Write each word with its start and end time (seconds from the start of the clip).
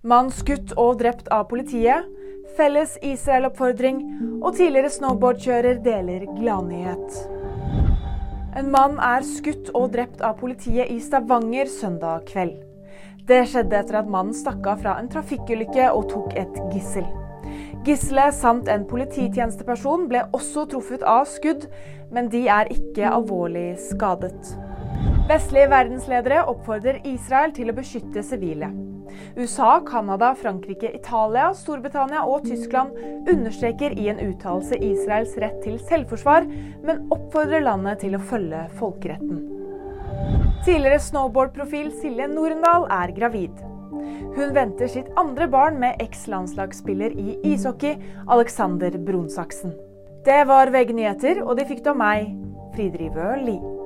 Mann 0.00 0.30
skutt 0.32 0.70
og 0.80 0.94
drept 1.02 1.26
av 1.28 1.42
politiet. 1.50 2.06
Felles 2.56 2.94
Israel-oppfordring. 3.04 3.98
Og 4.40 4.54
tidligere 4.56 4.88
snowboardkjører 4.94 5.82
deler 5.84 6.24
gladnyhet. 6.38 7.18
En 8.56 8.70
mann 8.72 8.96
er 8.96 9.26
skutt 9.28 9.68
og 9.76 9.90
drept 9.92 10.24
av 10.24 10.38
politiet 10.40 10.88
i 10.88 10.96
Stavanger 11.04 11.68
søndag 11.68 12.24
kveld. 12.32 12.56
Det 13.28 13.42
skjedde 13.52 13.76
etter 13.76 14.00
at 14.00 14.08
mannen 14.08 14.32
stakk 14.34 14.64
av 14.72 14.80
fra 14.80 14.96
en 15.02 15.12
trafikkulykke 15.12 15.90
og 15.92 16.08
tok 16.14 16.32
et 16.32 16.56
gissel. 16.72 17.04
Gisselet 17.84 18.34
samt 18.40 18.72
en 18.72 18.88
polititjenesteperson 18.88 20.08
ble 20.08 20.24
også 20.32 20.64
truffet 20.72 21.04
av 21.04 21.28
skudd, 21.28 21.68
men 22.08 22.32
de 22.32 22.46
er 22.48 22.72
ikke 22.72 23.04
alvorlig 23.04 23.74
skadet. 23.90 24.56
Vestlige 25.30 25.70
verdensledere 25.70 26.44
oppfordrer 26.50 27.00
Israel 27.06 27.52
til 27.54 27.70
å 27.70 27.76
beskytte 27.76 28.24
sivile. 28.26 28.70
USA, 29.36 29.80
Canada, 29.86 30.34
Frankrike, 30.34 30.90
Italia, 30.94 31.50
Storbritannia 31.54 32.24
og 32.26 32.44
Tyskland 32.46 32.96
understreker 33.30 33.94
i 33.98 34.08
en 34.10 34.20
uttalelse 34.24 34.78
Israels 34.82 35.36
rett 35.42 35.58
til 35.64 35.78
selvforsvar, 35.90 36.46
men 36.86 37.06
oppfordrer 37.14 37.64
landet 37.64 38.02
til 38.04 38.16
å 38.16 38.22
følge 38.30 38.66
folkeretten. 38.80 39.42
Tidligere 40.66 41.00
snowboardprofil 41.00 41.90
Silje 42.02 42.28
Norendal 42.30 42.86
er 42.92 43.14
gravid. 43.16 43.66
Hun 44.36 44.54
venter 44.54 44.90
sitt 44.90 45.08
andre 45.20 45.48
barn 45.50 45.78
med 45.80 46.00
eks-landslagsspiller 46.02 47.16
i 47.18 47.38
ishockey, 47.52 47.96
Alexander 48.28 48.98
Bronsaksen. 48.98 49.74
Det 50.26 50.42
var 50.50 50.70
VG 50.74 50.94
nyheter, 50.96 51.44
og 51.46 51.56
de 51.56 51.68
fikk 51.68 51.84
det 51.86 51.94
av 51.94 52.00
meg, 52.02 52.32
Fridrivø 52.76 53.36
Lie. 53.40 53.79